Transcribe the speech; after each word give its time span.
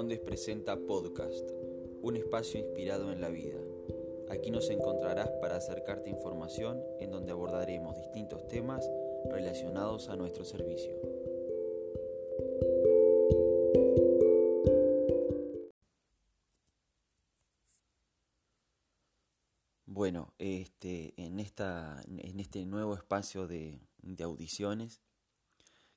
Condes 0.00 0.20
presenta 0.20 0.78
Podcast, 0.78 1.46
un 2.00 2.16
espacio 2.16 2.58
inspirado 2.58 3.12
en 3.12 3.20
la 3.20 3.28
vida. 3.28 3.60
Aquí 4.30 4.50
nos 4.50 4.70
encontrarás 4.70 5.28
para 5.42 5.56
acercarte 5.56 6.08
información 6.08 6.82
en 7.00 7.10
donde 7.10 7.32
abordaremos 7.32 7.98
distintos 7.98 8.48
temas 8.48 8.82
relacionados 9.28 10.08
a 10.08 10.16
nuestro 10.16 10.46
servicio. 10.46 10.94
Bueno, 19.84 20.32
este, 20.38 21.12
en, 21.18 21.40
esta, 21.40 22.02
en 22.08 22.40
este 22.40 22.64
nuevo 22.64 22.94
espacio 22.94 23.46
de 23.46 23.82
audiciones 24.22 25.02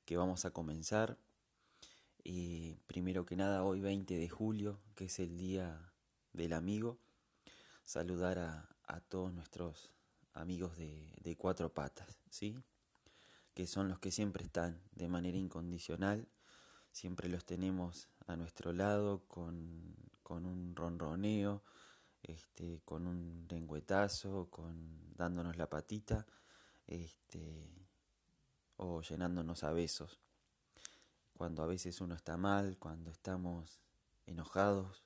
que 0.04 0.18
vamos 0.18 0.44
a 0.44 0.50
comenzar, 0.50 1.16
y 2.24 2.74
primero 2.86 3.26
que 3.26 3.36
nada, 3.36 3.62
hoy 3.62 3.82
20 3.82 4.16
de 4.16 4.28
julio, 4.30 4.80
que 4.94 5.04
es 5.04 5.18
el 5.20 5.36
Día 5.36 5.92
del 6.32 6.54
Amigo, 6.54 6.98
saludar 7.84 8.38
a, 8.38 8.70
todos 9.08 9.32
nuestros 9.32 9.92
amigos 10.32 10.76
de, 10.78 11.36
cuatro 11.36 11.72
patas, 11.72 12.18
¿sí? 12.30 12.56
Que 13.52 13.66
son 13.66 13.88
los 13.88 13.98
que 13.98 14.10
siempre 14.10 14.44
están 14.44 14.80
de 14.92 15.08
manera 15.08 15.36
incondicional, 15.36 16.26
siempre 16.90 17.28
los 17.28 17.44
tenemos 17.44 18.08
a 18.26 18.36
nuestro 18.36 18.72
lado 18.72 19.24
con, 19.28 19.94
un 20.30 20.74
ronroneo, 20.74 21.62
este, 22.22 22.80
con 22.86 23.06
un 23.06 23.46
lengüetazo, 23.50 24.48
con 24.50 25.14
dándonos 25.14 25.58
la 25.58 25.68
patita, 25.68 26.26
este, 26.86 27.70
o 28.76 29.02
llenándonos 29.02 29.62
a 29.62 29.72
besos 29.72 30.23
cuando 31.36 31.62
a 31.62 31.66
veces 31.66 32.00
uno 32.00 32.14
está 32.14 32.36
mal, 32.36 32.78
cuando 32.78 33.10
estamos 33.10 33.82
enojados, 34.26 35.04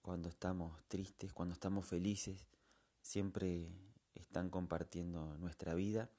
cuando 0.00 0.28
estamos 0.28 0.82
tristes, 0.88 1.32
cuando 1.32 1.54
estamos 1.54 1.86
felices, 1.86 2.46
siempre 3.02 3.68
están 4.14 4.48
compartiendo 4.48 5.36
nuestra 5.38 5.74
vida 5.74 6.10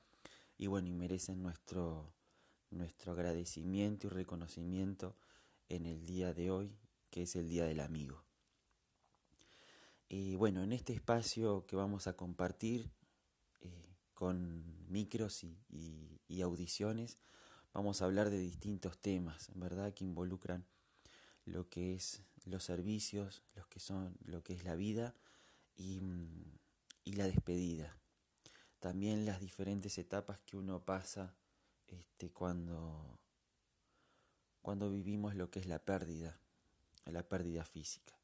y 0.57 0.67
bueno, 0.67 0.89
y 0.89 0.93
merecen 0.93 1.41
nuestro, 1.41 2.13
nuestro 2.71 3.13
agradecimiento 3.13 4.07
y 4.07 4.09
reconocimiento 4.09 5.15
en 5.69 5.85
el 5.85 6.05
día 6.05 6.33
de 6.33 6.51
hoy, 6.51 6.75
que 7.09 7.23
es 7.23 7.35
el 7.35 7.49
Día 7.49 7.65
del 7.65 7.79
Amigo. 7.79 8.23
Y 10.07 10.35
bueno, 10.35 10.63
en 10.63 10.71
este 10.71 10.93
espacio 10.93 11.65
que 11.65 11.75
vamos 11.75 12.07
a 12.07 12.13
compartir 12.13 12.91
eh, 13.61 13.95
con 14.13 14.63
micros 14.89 15.43
y 16.27 16.41
audiciones, 16.41 17.17
vamos 17.75 18.01
a 18.01 18.05
hablar 18.05 18.29
de 18.29 18.39
distintos 18.39 18.97
temas, 18.97 19.49
¿verdad? 19.53 19.93
Que 19.93 20.05
involucran 20.05 20.65
lo 21.43 21.67
que 21.67 21.93
es 21.93 22.21
los 22.45 22.63
servicios, 22.63 23.43
los 23.53 23.67
que 23.67 23.81
son, 23.81 24.17
lo 24.23 24.41
que 24.43 24.53
es 24.53 24.63
la 24.63 24.75
vida 24.75 25.13
y, 25.75 25.99
la 27.03 27.25
despedida. 27.25 27.97
También 28.79 29.25
las 29.25 29.41
diferentes 29.41 29.97
etapas 29.97 30.39
que 30.41 30.55
uno 30.55 30.85
pasa 30.85 31.35
este, 31.87 32.31
cuando, 32.31 33.19
cuando 34.61 34.89
vivimos 34.89 35.35
lo 35.35 35.51
que 35.51 35.59
es 35.59 35.65
la 35.65 35.79
pérdida, 35.79 36.39
la 37.05 37.27
pérdida 37.27 37.65
física. 37.65 38.17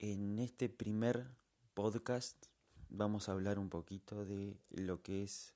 En 0.00 0.40
este 0.40 0.68
primer 0.68 1.28
podcast 1.74 2.46
vamos 2.88 3.28
a 3.28 3.32
hablar 3.32 3.60
un 3.60 3.70
poquito 3.70 4.24
de 4.24 4.58
lo 4.70 5.00
que 5.00 5.22
es 5.22 5.54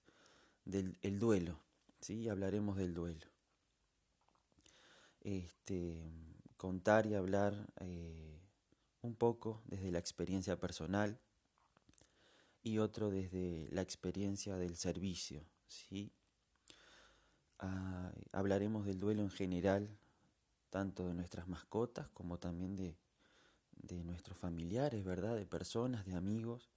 del 0.64 0.96
el 1.02 1.18
duelo, 1.18 1.58
¿sí? 2.00 2.28
Hablaremos 2.28 2.76
del 2.76 2.94
duelo. 2.94 3.26
Este, 5.20 6.10
contar 6.56 7.06
y 7.06 7.14
hablar 7.14 7.72
eh, 7.80 8.40
un 9.02 9.14
poco 9.14 9.62
desde 9.66 9.90
la 9.90 9.98
experiencia 9.98 10.58
personal 10.58 11.18
y 12.62 12.78
otro 12.78 13.10
desde 13.10 13.68
la 13.70 13.82
experiencia 13.82 14.56
del 14.56 14.76
servicio, 14.76 15.42
¿sí? 15.66 16.12
Ah, 17.58 18.12
hablaremos 18.32 18.86
del 18.86 18.98
duelo 18.98 19.22
en 19.22 19.30
general, 19.30 19.98
tanto 20.70 21.06
de 21.06 21.14
nuestras 21.14 21.48
mascotas 21.48 22.08
como 22.10 22.38
también 22.38 22.76
de, 22.76 22.96
de 23.72 24.02
nuestros 24.04 24.36
familiares, 24.36 25.04
¿verdad? 25.04 25.36
De 25.36 25.46
personas, 25.46 26.06
de 26.06 26.14
amigos, 26.14 26.70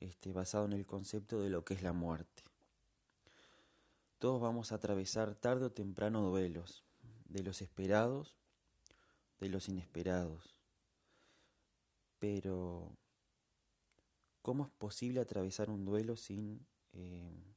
este, 0.00 0.32
basado 0.32 0.66
en 0.66 0.72
el 0.72 0.86
concepto 0.86 1.40
de 1.40 1.50
lo 1.50 1.64
que 1.64 1.74
es 1.74 1.82
la 1.82 1.92
muerte. 1.92 2.44
Todos 4.22 4.40
vamos 4.40 4.70
a 4.70 4.76
atravesar 4.76 5.34
tarde 5.34 5.64
o 5.64 5.72
temprano 5.72 6.22
duelos, 6.22 6.84
de 7.24 7.42
los 7.42 7.60
esperados, 7.60 8.36
de 9.40 9.48
los 9.48 9.68
inesperados. 9.68 10.54
Pero, 12.20 12.96
¿cómo 14.40 14.66
es 14.66 14.70
posible 14.78 15.18
atravesar 15.18 15.70
un 15.70 15.84
duelo 15.84 16.14
sin 16.14 16.64
eh, 16.92 17.52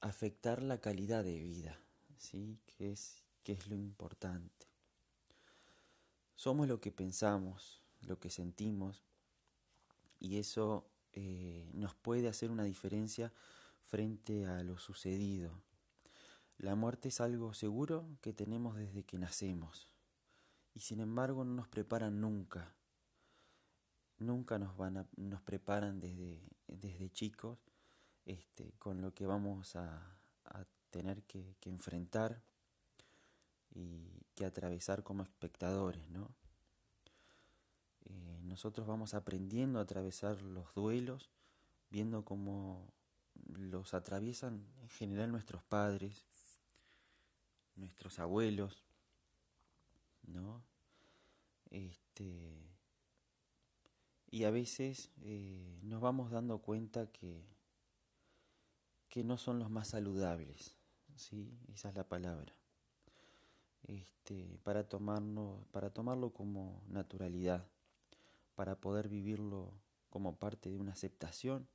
afectar 0.00 0.64
la 0.64 0.80
calidad 0.80 1.22
de 1.22 1.38
vida? 1.38 1.78
¿Sí? 2.16 2.58
¿Qué 2.66 2.90
es, 2.90 3.22
es 3.44 3.68
lo 3.68 3.76
importante? 3.76 4.66
Somos 6.34 6.66
lo 6.66 6.80
que 6.80 6.90
pensamos, 6.90 7.84
lo 8.00 8.18
que 8.18 8.30
sentimos, 8.30 9.04
y 10.18 10.38
eso 10.38 10.90
eh, 11.12 11.70
nos 11.72 11.94
puede 11.94 12.26
hacer 12.26 12.50
una 12.50 12.64
diferencia 12.64 13.32
frente 13.88 14.46
a 14.46 14.62
lo 14.62 14.78
sucedido. 14.78 15.50
La 16.58 16.74
muerte 16.74 17.08
es 17.08 17.20
algo 17.20 17.54
seguro 17.54 18.06
que 18.20 18.34
tenemos 18.34 18.76
desde 18.76 19.04
que 19.04 19.18
nacemos 19.18 19.88
y 20.74 20.80
sin 20.80 21.00
embargo 21.00 21.44
no 21.44 21.54
nos 21.54 21.68
preparan 21.68 22.20
nunca. 22.20 22.74
Nunca 24.18 24.58
nos 24.58 24.76
van 24.76 24.98
a, 24.98 25.06
nos 25.16 25.40
preparan 25.40 26.00
desde, 26.00 26.42
desde 26.66 27.10
chicos 27.10 27.58
este, 28.26 28.72
con 28.78 29.00
lo 29.00 29.14
que 29.14 29.26
vamos 29.26 29.74
a, 29.76 30.14
tener 30.90 31.22
que, 31.24 31.54
enfrentar 31.66 32.42
y 33.74 34.24
que 34.34 34.46
atravesar 34.46 35.02
como 35.02 35.22
espectadores, 35.22 36.08
¿no? 36.08 36.30
Eh, 38.06 38.40
nosotros 38.42 38.86
vamos 38.86 39.12
aprendiendo 39.12 39.78
a 39.78 39.82
atravesar 39.82 40.40
los 40.40 40.74
duelos, 40.74 41.30
viendo 41.90 42.24
cómo 42.24 42.90
los 43.48 43.94
atraviesan 43.94 44.66
en 44.80 44.88
general 44.88 45.32
nuestros 45.32 45.62
padres, 45.62 46.24
nuestros 47.76 48.18
abuelos, 48.18 48.84
¿no? 50.26 50.62
Este, 51.70 52.68
y 54.30 54.44
a 54.44 54.50
veces 54.50 55.10
eh, 55.22 55.78
nos 55.82 56.00
vamos 56.00 56.30
dando 56.30 56.58
cuenta 56.58 57.10
que, 57.10 57.46
que 59.08 59.24
no 59.24 59.38
son 59.38 59.58
los 59.58 59.70
más 59.70 59.88
saludables, 59.88 60.76
¿sí? 61.16 61.58
Esa 61.72 61.88
es 61.88 61.94
la 61.94 62.08
palabra. 62.08 62.54
Este, 63.84 64.58
para, 64.64 64.86
tomarnos, 64.86 65.64
para 65.68 65.90
tomarlo 65.90 66.30
como 66.30 66.82
naturalidad, 66.88 67.66
para 68.54 68.78
poder 68.80 69.08
vivirlo 69.08 69.72
como 70.10 70.36
parte 70.36 70.70
de 70.70 70.76
una 70.76 70.92
aceptación 70.92 71.68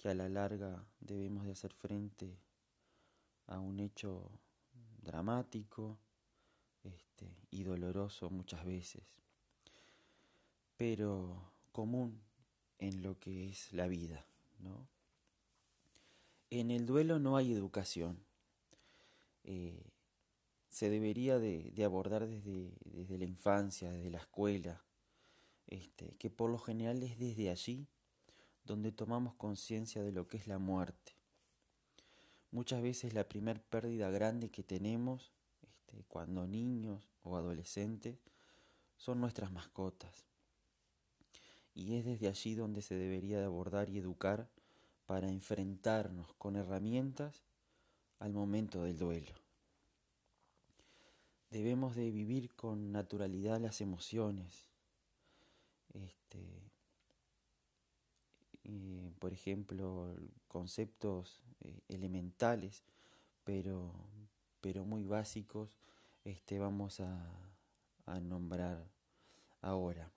que 0.00 0.08
a 0.08 0.14
la 0.14 0.28
larga 0.28 0.82
debemos 0.98 1.44
de 1.44 1.52
hacer 1.52 1.72
frente 1.74 2.38
a 3.46 3.58
un 3.58 3.80
hecho 3.80 4.30
dramático 5.02 5.98
este, 6.82 7.26
y 7.50 7.64
doloroso 7.64 8.30
muchas 8.30 8.64
veces, 8.64 9.02
pero 10.78 11.52
común 11.70 12.18
en 12.78 13.02
lo 13.02 13.18
que 13.18 13.50
es 13.50 13.72
la 13.74 13.88
vida. 13.88 14.24
¿no? 14.60 14.88
En 16.48 16.70
el 16.70 16.86
duelo 16.86 17.18
no 17.18 17.36
hay 17.36 17.52
educación. 17.52 18.24
Eh, 19.44 19.84
se 20.70 20.88
debería 20.88 21.38
de, 21.38 21.74
abordar 21.84 22.26
desde, 22.26 22.72
desde, 22.84 23.18
la 23.18 23.24
infancia, 23.24 23.90
desde 23.90 24.10
la 24.10 24.18
escuela, 24.18 24.82
este, 25.66 26.16
que 26.16 26.30
por 26.30 26.50
lo 26.50 26.58
general 26.58 27.02
es 27.02 27.18
desde 27.18 27.50
allí 27.50 27.86
donde 28.64 28.92
tomamos 28.92 29.34
conciencia 29.34 30.02
de 30.02 30.12
lo 30.12 30.28
que 30.28 30.36
es 30.36 30.46
la 30.46 30.58
muerte. 30.58 31.12
Muchas 32.52 32.82
veces 32.82 33.14
la 33.14 33.28
primer 33.28 33.62
pérdida 33.62 34.10
grande 34.10 34.50
que 34.50 34.62
tenemos 34.62 35.32
este, 35.62 36.04
cuando 36.08 36.46
niños 36.46 37.08
o 37.22 37.36
adolescentes 37.36 38.18
son 38.96 39.20
nuestras 39.20 39.52
mascotas. 39.52 40.24
Y 41.74 41.94
es 41.96 42.04
desde 42.04 42.28
allí 42.28 42.54
donde 42.54 42.82
se 42.82 42.96
debería 42.96 43.38
de 43.38 43.46
abordar 43.46 43.88
y 43.88 43.98
educar 43.98 44.48
para 45.06 45.28
enfrentarnos 45.28 46.34
con 46.34 46.56
herramientas 46.56 47.42
al 48.18 48.32
momento 48.32 48.82
del 48.82 48.98
duelo. 48.98 49.34
Debemos 51.50 51.96
de 51.96 52.10
vivir 52.10 52.54
con 52.54 52.92
naturalidad 52.92 53.60
las 53.60 53.80
emociones, 53.80 54.66
este, 55.94 56.38
por 59.18 59.32
ejemplo, 59.32 60.14
conceptos 60.48 61.42
eh, 61.60 61.80
elementales, 61.88 62.82
pero, 63.44 63.92
pero 64.60 64.84
muy 64.84 65.04
básicos, 65.04 65.76
este, 66.24 66.58
vamos 66.58 67.00
a, 67.00 67.26
a 68.06 68.20
nombrar 68.20 68.84
ahora. 69.62 70.10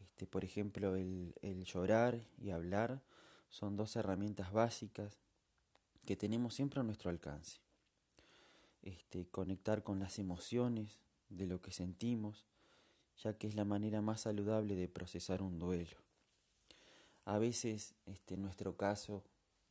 Este, 0.00 0.26
por 0.26 0.44
ejemplo, 0.44 0.96
el, 0.96 1.34
el 1.42 1.64
llorar 1.64 2.20
y 2.38 2.50
hablar 2.50 3.00
son 3.48 3.76
dos 3.76 3.96
herramientas 3.96 4.52
básicas 4.52 5.18
que 6.06 6.16
tenemos 6.16 6.54
siempre 6.54 6.80
a 6.80 6.84
nuestro 6.84 7.10
alcance. 7.10 7.58
Este, 8.82 9.26
conectar 9.26 9.82
con 9.82 9.98
las 9.98 10.18
emociones 10.18 11.00
de 11.28 11.46
lo 11.46 11.60
que 11.60 11.72
sentimos, 11.72 12.46
ya 13.22 13.34
que 13.34 13.46
es 13.46 13.54
la 13.54 13.64
manera 13.64 14.00
más 14.00 14.22
saludable 14.22 14.74
de 14.74 14.88
procesar 14.88 15.42
un 15.42 15.58
duelo. 15.58 15.96
A 17.30 17.38
veces, 17.38 17.94
este, 18.06 18.34
en 18.34 18.42
nuestro 18.42 18.76
caso, 18.76 19.22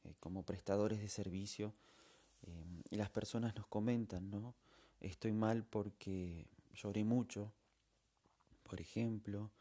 eh, 0.05 0.13
como 0.21 0.43
prestadores 0.43 1.01
de 1.01 1.09
servicio, 1.09 1.73
eh, 2.43 2.63
las 2.91 3.09
personas 3.09 3.53
nos 3.53 3.67
comentan, 3.67 4.31
¿no? 4.31 4.55
Estoy 5.01 5.33
mal 5.33 5.65
porque 5.65 6.47
lloré 6.73 7.03
mucho, 7.03 7.51
por 8.63 8.79
ejemplo, 8.79 9.51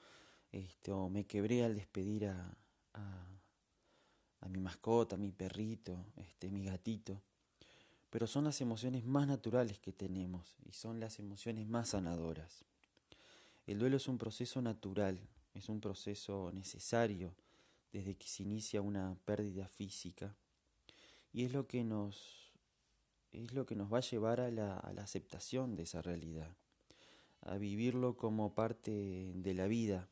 este, 0.52 0.92
o 0.92 1.08
me 1.08 1.26
quebré 1.26 1.64
al 1.64 1.74
despedir 1.74 2.26
a, 2.26 2.56
a, 2.94 4.48
mi 4.48 4.60
mascota, 4.60 5.16
a 5.16 5.18
mi 5.18 5.32
perrito, 5.32 6.06
este, 6.18 6.50
mi 6.50 6.62
gatito. 6.66 7.20
Pero 8.10 8.28
son 8.28 8.44
las 8.44 8.60
emociones 8.60 9.04
más 9.06 9.26
naturales 9.26 9.80
que 9.80 9.92
tenemos 9.92 10.54
y 10.64 10.70
son 10.70 11.00
las 11.00 11.18
emociones 11.18 11.66
más 11.66 11.88
sanadoras. 11.88 12.64
El 13.66 13.80
duelo 13.80 13.96
es 13.96 14.06
un 14.06 14.18
proceso 14.18 14.62
natural, 14.62 15.18
es 15.52 15.68
un 15.68 15.80
proceso 15.80 16.52
necesario 16.52 17.34
desde 17.92 18.16
que 18.16 18.28
se 18.28 18.42
inicia 18.42 18.82
una 18.82 19.16
pérdida 19.24 19.68
física 19.68 20.36
y 21.32 21.44
es 21.44 21.52
lo 21.52 21.66
que 21.66 21.84
nos 21.84 22.52
es 23.32 23.52
lo 23.52 23.66
que 23.66 23.76
nos 23.76 23.92
va 23.92 23.98
a 23.98 24.02
llevar 24.02 24.40
a 24.40 24.50
la, 24.50 24.78
aceptación 24.78 25.76
de 25.76 25.82
esa 25.82 26.02
realidad, 26.02 26.56
a 27.42 27.58
vivirlo 27.58 28.16
como 28.16 28.54
parte 28.54 29.32
de 29.34 29.54
la 29.54 29.66
vida. 29.66 30.08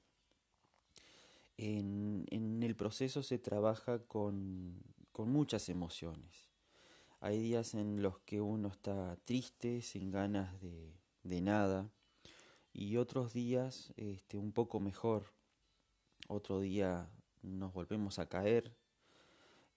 En, 1.56 2.26
en 2.30 2.62
el 2.62 2.76
proceso 2.76 3.22
se 3.22 3.38
trabaja 3.38 4.00
con, 4.00 4.82
con 5.12 5.30
muchas 5.30 5.70
emociones. 5.70 6.50
Hay 7.20 7.40
días 7.40 7.74
en 7.74 8.02
los 8.02 8.18
que 8.20 8.42
uno 8.42 8.68
está 8.68 9.16
triste, 9.24 9.80
sin 9.80 10.10
ganas 10.10 10.60
de, 10.60 10.92
de 11.22 11.40
nada, 11.40 11.90
y 12.74 12.98
otros 12.98 13.32
días 13.32 13.94
este, 13.96 14.36
un 14.36 14.52
poco 14.52 14.80
mejor. 14.80 15.32
Otro 16.28 16.60
día 16.60 17.08
nos 17.46 17.72
volvemos 17.72 18.18
a 18.18 18.28
caer 18.28 18.72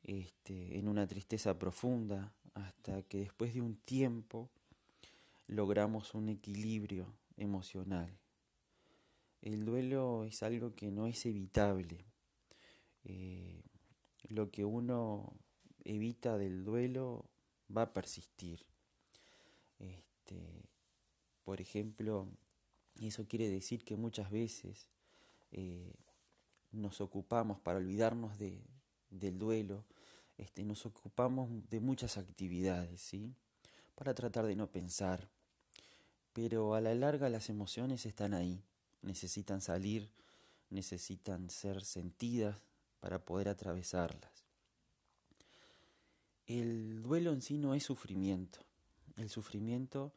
este, 0.04 0.78
en 0.78 0.88
una 0.88 1.08
tristeza 1.08 1.58
profunda 1.58 2.34
hasta 2.54 3.04
que 3.04 3.20
después 3.20 3.54
de 3.54 3.62
un 3.62 3.76
tiempo 3.78 4.50
logramos 5.48 6.14
un 6.14 6.30
equilibrio 6.30 7.14
emocional. 7.38 8.18
El 9.42 9.66
duelo 9.66 10.26
es 10.26 10.44
algo 10.44 10.76
que 10.76 10.92
no 10.92 11.08
es 11.08 11.26
evitable. 11.26 12.06
Eh, 13.06 13.62
lo 14.28 14.52
que 14.52 14.66
uno 14.66 15.34
evita 15.86 16.38
del 16.38 16.66
duelo 16.66 17.26
va 17.76 17.84
a 17.84 17.94
persistir. 17.94 18.66
Este, 19.80 20.66
por 21.46 21.62
ejemplo, 21.62 22.28
eso 23.00 23.28
quiere 23.28 23.50
decir 23.50 23.86
que 23.86 23.96
muchas 23.96 24.30
veces 24.30 24.88
eh, 25.52 25.94
nos 26.72 27.02
ocupamos 27.02 27.60
para 27.60 27.80
olvidarnos 27.80 28.38
de, 28.38 28.62
del 29.10 29.38
duelo, 29.38 29.86
este, 30.38 30.64
nos 30.64 30.86
ocupamos 30.86 31.50
de 31.70 31.80
muchas 31.80 32.18
actividades, 32.18 33.02
¿sí? 33.02 33.34
Para 33.96 34.14
tratar 34.14 34.46
de 34.46 34.56
no 34.56 34.72
pensar. 34.72 35.30
Pero 36.34 36.76
a 36.76 36.82
la 36.82 36.96
larga 36.96 37.30
las 37.30 37.50
emociones 37.50 38.06
están 38.06 38.34
ahí, 38.34 38.64
necesitan 39.02 39.62
salir, 39.62 40.10
necesitan 40.70 41.50
ser 41.50 41.84
sentidas 41.84 42.56
para 43.00 43.26
poder 43.26 43.50
atravesarlas. 43.50 44.32
El 46.48 47.04
duelo 47.04 47.32
en 47.32 47.42
sí 47.42 47.58
no 47.58 47.74
es 47.74 47.84
sufrimiento. 47.84 48.60
El 49.18 49.30
sufrimiento 49.30 50.14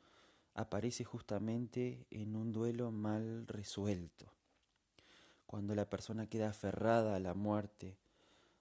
aparece 0.54 1.04
justamente 1.04 2.06
en 2.10 2.36
un 2.36 2.52
duelo 2.52 2.90
mal 2.90 3.46
resuelto. 3.46 4.32
Cuando 5.52 5.74
la 5.74 5.84
persona 5.84 6.26
queda 6.26 6.48
aferrada 6.48 7.14
a 7.14 7.20
la 7.20 7.34
muerte 7.34 7.98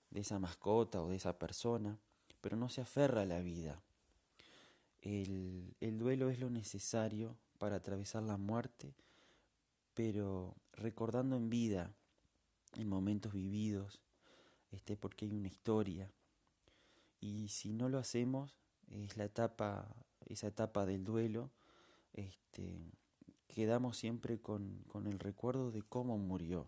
de 0.10 0.20
esa 0.20 0.40
mascota 0.40 1.02
o 1.02 1.08
de 1.08 1.16
esa 1.16 1.40
persona, 1.40 1.98
pero 2.42 2.58
no 2.58 2.68
se 2.68 2.82
aferra 2.82 3.22
a 3.22 3.26
la 3.26 3.40
vida. 3.40 3.82
El, 5.02 5.74
el 5.80 5.98
duelo 5.98 6.30
es 6.30 6.42
lo 6.42 6.50
necesario 6.50 7.38
para 7.60 7.78
atravesar 7.78 8.24
la 8.24 8.36
muerte, 8.36 8.94
pero 9.94 10.54
recordando 10.74 11.38
en 11.38 11.50
vida, 11.50 11.94
en 12.76 12.90
momentos 12.90 13.32
vividos, 13.32 14.02
este, 14.74 14.98
porque 14.98 15.24
hay 15.24 15.32
una 15.32 15.48
historia. 15.48 16.12
Y 17.22 17.48
si 17.48 17.72
no 17.72 17.88
lo 17.88 18.00
hacemos, 18.00 18.58
es 18.92 19.16
la 19.16 19.24
etapa, 19.24 19.88
esa 20.26 20.48
etapa 20.48 20.86
del 20.86 21.06
duelo, 21.06 21.52
este, 22.12 22.92
quedamos 23.48 23.96
siempre 23.96 24.42
con, 24.42 24.84
con 24.90 25.08
el 25.08 25.20
recuerdo 25.20 25.72
de 25.72 25.84
cómo 25.84 26.18
murió, 26.18 26.68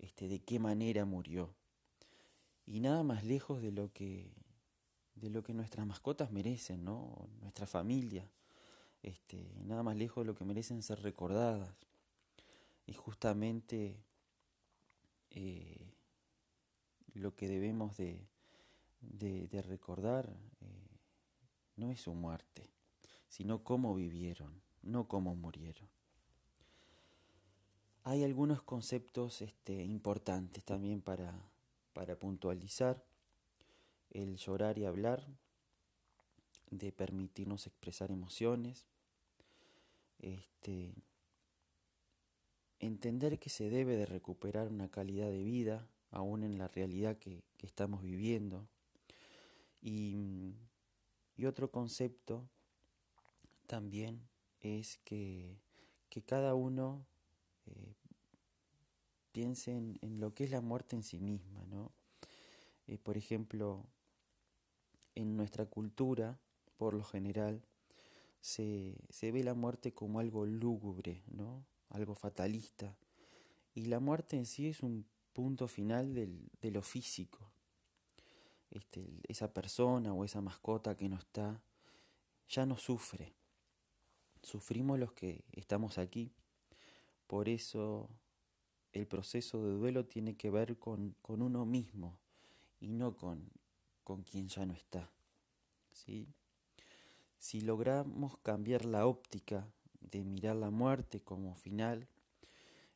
este, 0.00 0.28
de 0.28 0.40
qué 0.40 0.58
manera 0.58 1.04
murió 1.04 1.54
y 2.66 2.80
nada 2.80 3.02
más 3.02 3.24
lejos 3.24 3.62
de 3.62 3.72
lo 3.72 3.92
que 3.92 4.32
de 5.14 5.28
lo 5.28 5.42
que 5.42 5.52
nuestras 5.52 5.86
mascotas 5.86 6.30
merecen, 6.32 6.82
¿no? 6.82 7.28
Nuestra 7.42 7.66
familia, 7.66 8.30
este, 9.02 9.52
nada 9.64 9.82
más 9.82 9.96
lejos 9.96 10.24
de 10.24 10.26
lo 10.26 10.34
que 10.34 10.46
merecen 10.46 10.82
ser 10.82 11.02
recordadas. 11.02 11.74
Y 12.86 12.94
justamente 12.94 14.02
eh, 15.30 15.92
lo 17.12 17.34
que 17.34 17.48
debemos 17.48 17.98
de, 17.98 18.26
de, 19.00 19.62
recordar 19.62 20.34
eh, 20.60 20.98
no 21.76 21.90
es 21.90 22.00
su 22.00 22.14
muerte, 22.14 22.70
sino 23.28 23.62
cómo 23.62 23.94
vivieron, 23.94 24.62
no 24.80 25.06
cómo 25.06 25.34
murieron. 25.34 25.88
Hay 28.02 28.24
algunos 28.24 28.62
conceptos 28.62 29.42
este, 29.42 29.84
importantes 29.84 30.64
también 30.64 31.02
para, 31.02 31.34
para 31.92 32.18
puntualizar 32.18 33.04
el 34.10 34.36
llorar 34.36 34.78
y 34.78 34.84
hablar, 34.84 35.26
de 36.70 36.92
permitirnos 36.92 37.66
expresar 37.66 38.10
emociones, 38.10 38.86
este, 40.18 40.94
entender 42.78 43.38
que 43.38 43.50
se 43.50 43.70
debe 43.70 43.96
de 43.96 44.06
recuperar 44.06 44.68
una 44.68 44.88
calidad 44.88 45.30
de 45.30 45.42
vida 45.42 45.86
aún 46.10 46.42
en 46.42 46.58
la 46.58 46.68
realidad 46.68 47.18
que, 47.18 47.42
estamos 47.58 48.02
viviendo. 48.02 48.66
Y, 49.82 50.54
otro 51.46 51.70
concepto 51.70 52.46
también 53.66 54.28
es 54.60 54.98
que, 55.04 55.56
que 56.10 56.22
cada 56.22 56.54
uno 56.54 57.06
eh, 57.70 57.94
piense 59.32 59.76
en, 59.76 59.98
lo 60.20 60.34
que 60.34 60.44
es 60.44 60.50
la 60.50 60.60
muerte 60.60 60.96
en 60.96 61.02
sí 61.02 61.18
misma, 61.18 61.64
¿no? 61.66 61.92
Eh, 62.86 62.98
por 62.98 63.16
ejemplo, 63.16 63.86
en 65.14 65.36
nuestra 65.36 65.66
cultura, 65.66 66.38
por 66.76 66.94
lo 66.94 67.04
general, 67.04 67.62
se, 68.40 68.96
se, 69.10 69.32
ve 69.32 69.44
la 69.44 69.54
muerte 69.54 69.92
como 69.92 70.20
algo 70.20 70.46
lúgubre, 70.46 71.22
¿no? 71.30 71.64
Algo 71.90 72.14
fatalista. 72.14 72.96
Y 73.74 73.86
la 73.86 74.00
muerte 74.00 74.36
en 74.36 74.46
sí 74.46 74.68
es 74.68 74.82
un 74.82 75.06
punto 75.32 75.68
final 75.68 76.14
de 76.14 76.70
lo 76.70 76.82
físico. 76.82 77.50
Este, 78.70 79.20
esa 79.26 79.52
persona 79.52 80.12
o 80.14 80.24
esa 80.24 80.40
mascota 80.40 80.96
que 80.96 81.08
no 81.08 81.16
está, 81.16 81.60
ya 82.48 82.66
no 82.66 82.76
sufre. 82.76 83.34
Sufrimos 84.42 84.98
los 84.98 85.12
que 85.12 85.44
estamos 85.52 85.98
aquí. 85.98 86.32
Por 87.30 87.48
eso 87.48 88.10
el 88.92 89.06
proceso 89.06 89.62
de 89.62 89.70
duelo 89.70 90.04
tiene 90.04 90.34
que 90.34 90.50
ver 90.50 90.80
con, 90.80 91.14
con 91.22 91.42
uno 91.42 91.64
mismo 91.64 92.18
y 92.80 92.88
no 92.88 93.14
con, 93.14 93.52
con 94.02 94.24
quien 94.24 94.48
ya 94.48 94.66
no 94.66 94.74
está. 94.74 95.08
¿sí? 95.92 96.26
Si 97.38 97.60
logramos 97.60 98.36
cambiar 98.38 98.84
la 98.84 99.06
óptica 99.06 99.64
de 100.00 100.24
mirar 100.24 100.56
la 100.56 100.70
muerte 100.70 101.20
como 101.20 101.54
final, 101.54 102.08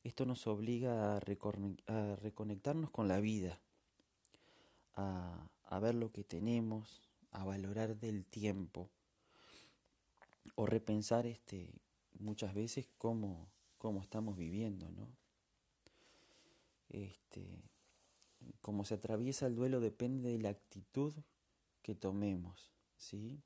esto 0.03 0.26
nos 0.26 0.49
obliga 0.49 1.17
a, 1.17 1.21
reconectarnos 1.21 2.91
con 2.91 3.07
la 3.07 3.21
vida, 3.21 3.61
a, 4.97 5.47
a, 5.62 5.79
ver 5.79 5.95
lo 5.95 6.11
que 6.11 6.25
tenemos, 6.25 7.03
a 7.31 7.45
valorar 7.45 8.00
del 8.00 8.26
tiempo, 8.26 8.91
o 10.57 10.67
repensar 10.67 11.25
este, 11.25 11.71
muchas 12.19 12.53
veces 12.53 12.88
cómo, 12.99 13.54
cómo 13.85 14.00
estamos 14.00 14.38
viviendo, 14.38 14.91
¿no? 14.93 15.07
Este, 16.88 17.61
como 18.62 18.87
se 18.87 18.95
atraviesa 18.95 19.47
el 19.47 19.57
duelo 19.57 19.79
depende 19.79 20.31
de 20.31 20.38
la 20.38 20.49
actitud 20.49 21.12
que 21.83 21.95
tomemos, 21.95 22.73
¿sí? 22.97 23.43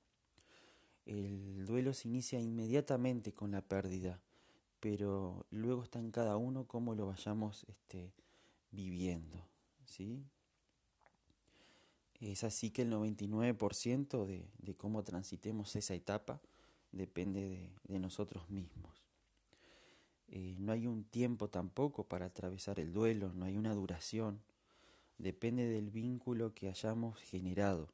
El 1.06 1.66
duelo 1.66 1.92
se 1.92 2.06
inicia 2.06 2.38
inmediatamente 2.38 3.34
con 3.34 3.50
la 3.50 3.62
pérdida, 3.62 4.20
pero 4.78 5.44
luego 5.50 5.82
está 5.82 5.98
en 5.98 6.12
cada 6.12 6.36
uno 6.36 6.68
cómo 6.68 6.94
lo 6.94 7.08
vayamos 7.08 7.66
este, 7.68 8.12
viviendo. 8.70 9.44
¿sí? 9.86 10.22
Es 12.20 12.44
así 12.44 12.70
que 12.70 12.82
el 12.82 12.92
99% 12.92 14.24
de, 14.24 14.48
de, 14.58 14.76
cómo 14.76 15.02
transitemos 15.02 15.74
esa 15.74 15.94
etapa 15.94 16.40
depende 16.92 17.72
de, 17.88 17.98
nosotros 17.98 18.48
mismos. 18.50 19.07
Eh, 20.28 20.54
no 20.58 20.72
hay 20.72 20.86
un 20.86 21.04
tiempo 21.04 21.48
tampoco 21.48 22.04
para 22.04 22.26
atravesar 22.26 22.78
el 22.80 22.92
duelo, 22.92 23.32
no 23.34 23.46
hay 23.46 23.56
una 23.56 23.74
duración, 23.74 24.40
depende 25.16 25.66
del 25.66 25.90
vínculo 25.90 26.54
que 26.54 26.68
hayamos 26.68 27.18
generado. 27.18 27.88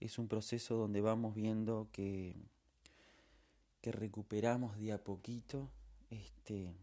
Es 0.00 0.18
un 0.18 0.28
proceso 0.28 0.76
donde 0.76 1.00
vamos 1.00 1.34
viendo 1.34 1.88
que, 1.92 2.34
que 3.80 3.92
recuperamos 3.92 4.78
de 4.78 4.92
a 4.92 5.02
poquito 5.02 5.70
este, 6.10 6.74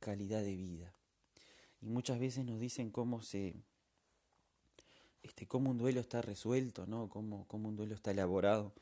calidad 0.00 0.42
de 0.42 0.56
vida. 0.56 0.92
Y 1.82 1.88
muchas 1.88 2.18
veces 2.18 2.44
nos 2.44 2.58
dicen 2.58 2.90
cómo 2.90 3.22
se 3.22 3.54
este, 5.22 5.46
cómo 5.46 5.70
un 5.70 5.78
duelo 5.78 6.00
está 6.00 6.22
resuelto, 6.22 6.86
¿no? 6.86 7.08
Cómo, 7.08 7.46
cómo 7.48 7.68
un 7.68 7.76
duelo 7.76 7.94
está 7.94 8.10
elaborado. 8.10 8.72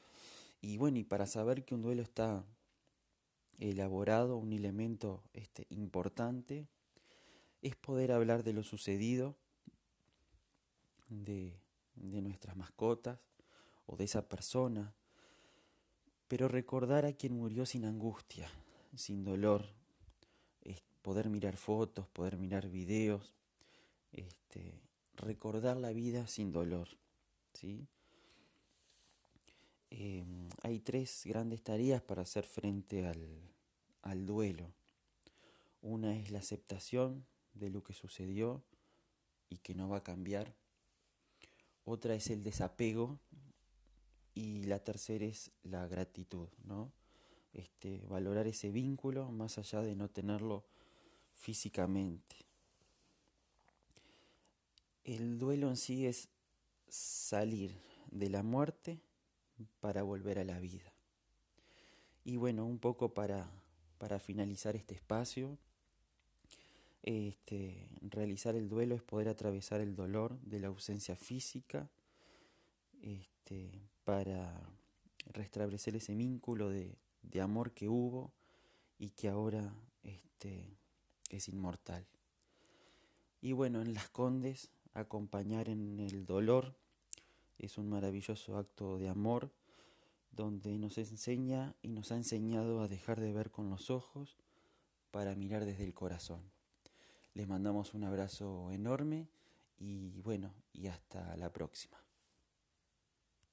Y 0.60 0.76
bueno, 0.76 0.98
y 0.98 1.04
para 1.04 1.26
saber 1.26 1.64
que 1.64 1.74
un 1.74 1.82
duelo 1.82 2.02
está 2.02 2.44
elaborado, 3.58 4.36
un 4.36 4.52
elemento 4.52 5.22
este, 5.32 5.66
importante, 5.70 6.68
es 7.62 7.76
poder 7.76 8.12
hablar 8.12 8.42
de 8.42 8.52
lo 8.52 8.62
sucedido, 8.62 9.36
de, 11.08 11.58
nuestras 11.94 12.56
mascotas 12.56 13.18
o 13.86 13.96
de 13.96 14.04
esa 14.04 14.28
persona, 14.28 14.94
pero 16.28 16.48
recordar 16.48 17.06
a 17.06 17.12
quien 17.12 17.34
murió 17.34 17.64
sin 17.64 17.84
angustia, 17.84 18.50
sin 18.94 19.24
dolor, 19.24 19.64
poder 21.06 21.30
mirar 21.30 21.56
fotos, 21.56 22.08
poder 22.08 22.36
mirar 22.36 22.68
videos, 22.68 23.36
este, 24.10 24.82
recordar 25.14 25.76
la 25.76 25.92
vida 25.92 26.26
sin 26.26 26.50
dolor. 26.50 26.88
¿sí? 27.52 27.86
Em, 29.90 30.48
hay 30.62 30.80
tres 30.80 31.22
grandes 31.24 31.62
tareas 31.62 32.02
para 32.02 32.22
hacer 32.22 32.44
frente 32.44 33.06
al, 33.06 33.40
al 34.02 34.26
duelo. 34.26 34.72
Una 35.82 36.16
es 36.16 36.30
la 36.30 36.40
aceptación 36.40 37.24
de 37.54 37.70
lo 37.70 37.82
que 37.82 37.92
sucedió 37.92 38.62
y 39.48 39.58
que 39.58 39.74
no 39.74 39.88
va 39.88 39.98
a 39.98 40.02
cambiar. 40.02 40.54
Otra 41.84 42.14
es 42.14 42.30
el 42.30 42.42
desapego 42.42 43.18
y 44.34 44.64
la 44.64 44.80
tercera 44.80 45.24
es 45.24 45.50
la 45.62 45.86
gratitud, 45.86 46.48
¿no? 46.64 46.92
Este, 47.52 48.04
valorar 48.06 48.46
ese 48.46 48.70
vínculo 48.70 49.30
más 49.30 49.56
allá 49.56 49.80
de 49.80 49.94
no 49.94 50.10
tenerlo 50.10 50.64
físicamente. 51.32 52.36
El 55.04 55.38
duelo 55.38 55.70
en 55.70 55.76
sí 55.76 56.06
es 56.06 56.28
salir 56.88 57.80
de 58.10 58.28
la 58.28 58.42
muerte 58.42 59.00
para 59.80 60.02
volver 60.02 60.38
a 60.38 60.44
la 60.44 60.58
vida. 60.58 60.92
Y 62.24 62.36
bueno, 62.36 62.64
un 62.64 62.78
poco 62.78 63.14
para, 63.14 63.48
para 63.98 64.18
finalizar 64.18 64.76
este 64.76 64.94
espacio, 64.94 65.58
este, 67.02 67.88
realizar 68.00 68.56
el 68.56 68.68
duelo 68.68 68.96
es 68.96 69.02
poder 69.02 69.28
atravesar 69.28 69.80
el 69.80 69.94
dolor 69.94 70.38
de 70.40 70.58
la 70.58 70.66
ausencia 70.68 71.14
física 71.14 71.88
este, 73.00 73.70
para 74.04 74.60
restablecer 75.32 75.94
ese 75.94 76.14
vínculo 76.14 76.70
de, 76.70 76.96
de, 77.22 77.40
amor 77.40 77.72
que 77.72 77.88
hubo 77.88 78.32
y 78.98 79.10
que 79.10 79.28
ahora 79.28 79.72
este, 80.02 80.76
es 81.30 81.48
inmortal. 81.48 82.04
Y 83.40 83.52
bueno, 83.52 83.82
en 83.82 83.94
Las 83.94 84.08
Condes 84.08 84.70
acompañar 84.96 85.68
en 85.68 86.00
el 86.00 86.26
dolor. 86.26 86.74
Es 87.58 87.78
un 87.78 87.88
maravilloso 87.88 88.56
acto 88.56 88.98
de 88.98 89.08
amor 89.08 89.50
donde 90.32 90.78
nos 90.78 90.98
enseña 90.98 91.74
y 91.82 91.88
nos 91.88 92.12
ha 92.12 92.16
enseñado 92.16 92.82
a 92.82 92.88
dejar 92.88 93.20
de 93.20 93.32
ver 93.32 93.50
con 93.50 93.70
los 93.70 93.90
ojos 93.90 94.36
para 95.10 95.34
mirar 95.34 95.64
desde 95.64 95.84
el 95.84 95.94
corazón. 95.94 96.40
Les 97.34 97.48
mandamos 97.48 97.94
un 97.94 98.04
abrazo 98.04 98.70
enorme 98.70 99.28
y 99.78 100.20
bueno, 100.22 100.52
y 100.72 100.86
hasta 100.88 101.36
la 101.36 101.52
próxima. 101.52 102.05